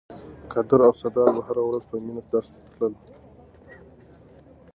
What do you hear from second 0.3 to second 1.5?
قادر او سردار به